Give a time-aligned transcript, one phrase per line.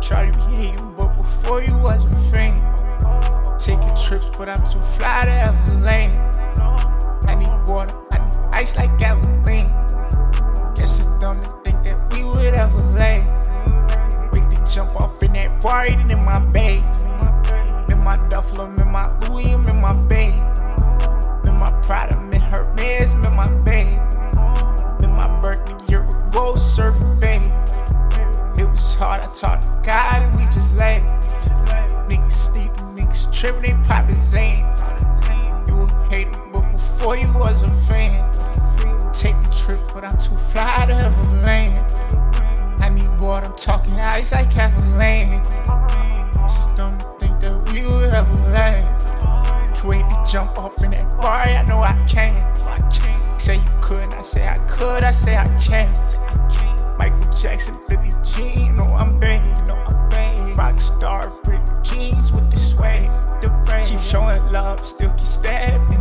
[0.00, 2.56] Try to be hating, but before you was a friend.
[3.58, 6.14] Taking trips, but I'm too fly to ever land.
[7.28, 9.66] I need water, I need ice like gasoline.
[10.76, 13.50] Guess it's dumb to think that we would ever last.
[14.32, 15.50] Wait to jump off in that
[15.88, 16.80] eating in my bed.
[17.90, 20.34] In my duffel, I'm in my Louis, I'm in my bed.
[21.46, 23.90] In my Prada, I'm in Hermes, I'm in my bed.
[25.02, 25.76] In my Birkin,
[26.56, 27.25] surfing bed.
[29.36, 31.04] Talked to God, and we just laughed.
[32.08, 34.64] Niggas sleeping, niggas tripping, they poppin' Zane.
[35.68, 38.12] You a hater, but before you was a fan.
[39.12, 41.92] Take a trip, but I'm too fly to ever land.
[42.80, 45.44] I need water, I'm talking ice like Catalan.
[45.44, 49.04] Just don't think that we would ever last.
[49.74, 52.32] Can't wait to jump off in that bar, I know I can.
[52.64, 55.92] Not Say you couldn't, I say I could, I say I can.
[56.98, 58.75] Michael Jackson, Billie Jean,
[64.56, 65.95] love, still stabbed in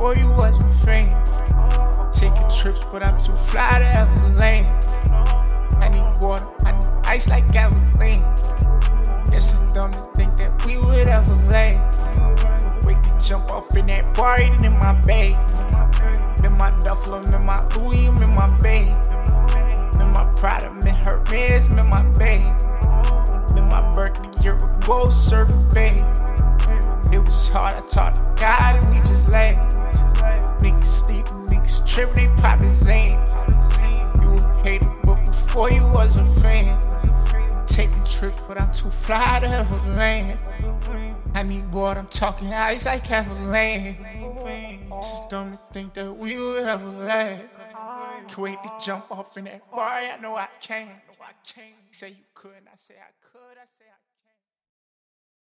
[0.00, 1.14] before you was a friend.
[2.10, 4.66] Taking trips, but I'm too fly to ever land.
[5.76, 7.52] I need water, I need ice like.
[7.52, 7.74] Guess
[9.52, 12.00] it's dumb to think that we would ever last.
[12.86, 15.36] Wait to jump off in that bar, eating in my bed.
[16.46, 18.88] In my duffel, in my Louis, in my bed.
[20.00, 22.40] In my Prada, I'm in Hermes, I'm in my bed.
[23.54, 26.06] In my Birkin, year ago, surfing bed.
[27.12, 29.76] It was hard, I to God, and we just laughed.
[31.90, 33.18] Tripping, they poppin' Zane.
[34.22, 36.78] You a hater, but before you was a fan.
[37.66, 40.40] Taking trips, but I'm too fly to ever land.
[41.34, 43.96] I need water, I'm talking ice like Catalan.
[44.88, 47.42] Just don't think that we would ever last.
[48.28, 50.88] Can't wait to jump off in that bar, I know I can.
[51.90, 53.98] Say you couldn't, I say I could, I say I